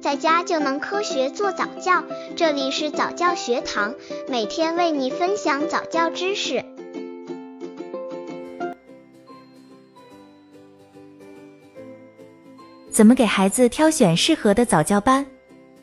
[0.00, 2.02] 在家就能科学做早教。
[2.34, 3.94] 这里是早教学堂，
[4.28, 6.64] 每天为你分享早教知识。
[12.88, 15.24] 怎么给孩子挑选适合的早教班？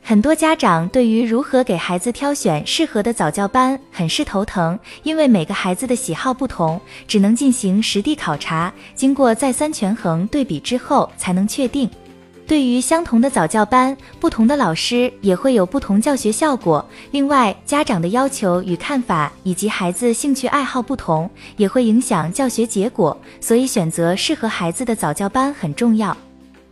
[0.02, 11.88] 很多家长对于如何给孩子挑选适合的早教班很是头疼，因为每个孩子的喜好不同，只能进行实地考察，经过再三权衡对比之后才能确定。
[12.48, 16.84] 对于相同的早教班，不同的老师也会有不同教学效果。
[17.12, 23.16] 另外，家长的要求与看法以及孩子兴趣爱好不同，也会影响教学结果。
[23.42, 26.16] 所以，选择适合孩子的早教班很重要。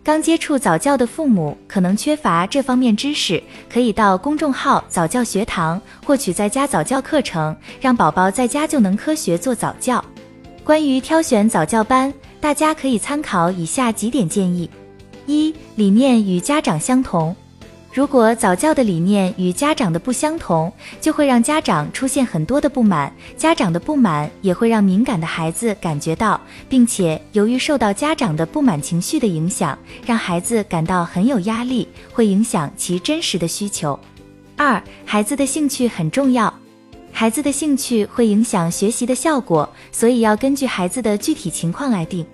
[0.01, 10.01] 刚接触早教的父母可能缺乏这方面知识，可以到公众号早教学堂获取在家早教课程，让宝宝在家就能科学做早教。
[10.63, 14.69] 关于挑选早教班，大家可以参考以下几点建议：
[15.25, 17.35] 一、理念与家长相同。
[17.93, 33.97] 如果早教的理念与家长的不相同，就会让家长出现很多的不满，家长的不满也会让敏感的孩子感觉到，并且由于受到家长的不满情绪的影响，让孩子感到很有压力，会影响其真实的需求。
[34.57, 36.53] 二，孩子的兴趣很重要，
[37.13, 42.25] 孩子的兴趣会影响学习的效果，所以要根据孩子的具体情况来定。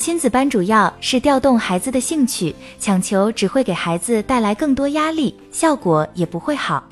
[0.00, 6.82] 亲子班主要是调动孩子的兴趣，强求只会给孩子带来更多压力，效果也不会好。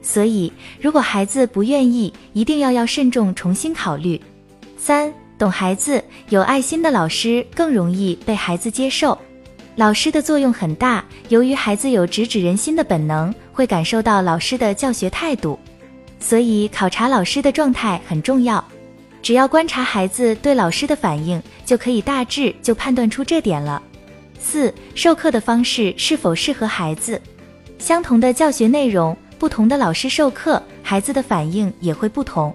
[0.00, 4.18] 所以，如果孩子不愿意，一定要要慎重重新考虑。
[4.78, 9.18] 三，懂孩子、有爱心的老师更容易被孩子接受。
[9.74, 15.58] 老师的作用很大，由于孩子有直指人心的本能，会感受到老师的教学态度，
[16.20, 18.64] 所以考察老师的状态很重要。
[19.22, 23.80] 只要观察孩子对老师的反应，就可以大致就判断出这点了。
[24.40, 27.20] 四、授课的方式是否适合孩子？
[27.78, 32.52] 相同的教学内容，不同的老师授课，孩子的反应也会不同。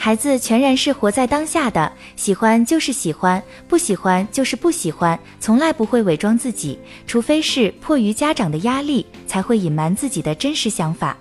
[0.00, 11.16] 孩子全然是活在当下的，喜欢就是喜欢，不喜欢就是不喜欢，从来不会伪装自己，除非是迫于家长的压力，才会隐瞒自己的真实想法。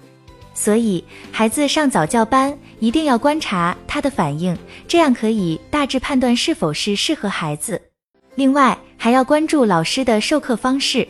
[0.59, 4.57] 所以，孩子上早教班一定要观察他的反应，
[4.88, 7.79] 这样可以大致判断是否是适合孩子。
[8.34, 11.07] 另外，还要关注老师的授课方式。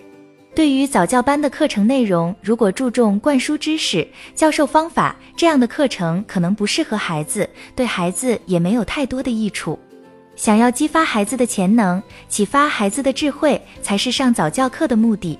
[0.53, 9.79] 对于早教班的课程内容，如果注重灌输知识、教授方法，这样的课程可能不适合孩子，对孩子也没有太多的益处。
[10.35, 15.39] 想要激发孩子的潜能，启发孩子的智慧，才是上早教课的目的。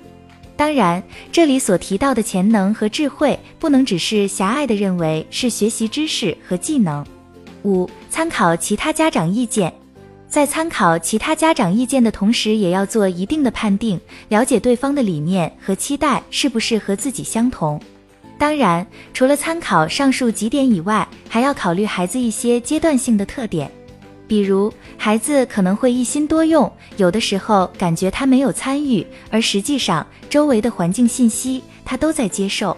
[0.58, 7.06] 当然，这里所提到的潜能和智慧，不能只是狭隘的认为是学习知识和技能。
[7.62, 9.72] 五、参考其他家长意见，
[10.28, 17.80] 在参考其他家长意见的同时，也要做一定的判定，了解对方的理念和期待是不是和自己相同。
[18.36, 23.70] 当然，除了参考上述几点以外，还要考虑孩子一些阶段性的特点。
[24.28, 32.76] 比如，孩子可能会一心多用，有的时候感觉他没有参与，而实际上周围的环境信息他都在接受。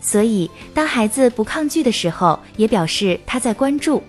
[0.00, 4.02] 所以，当孩子不抗拒的时候，也表示他在关注。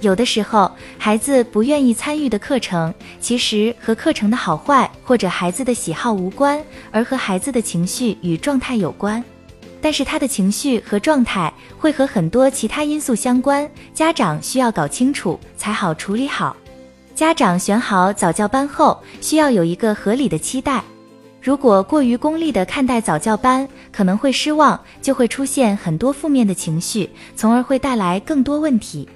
[0.00, 9.22] 有的时候，孩子不愿意参与的课程，其实和课程的好坏或者孩子的喜好无关，而和孩子的情绪与状态有关。
[9.80, 16.56] 但是他的情绪和状态会和很多其他因素相关，家长需要搞清楚才好处理好。
[17.14, 20.82] 家长选好早教班后，需要有一个合理的期待。
[21.42, 29.08] 如果过于功利的看待早教班，可能会失望，就会出现很多负面的情绪，从而会带来更多问题。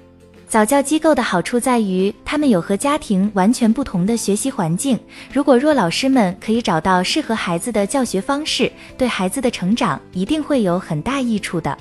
[0.47, 4.97] 早教机构的好处在于，他们有和家庭完全不同的学习环境。
[5.33, 11.77] 如果若老师们可以找到适合孩子的教学方式，对孩子的成长一定会有很大益处的。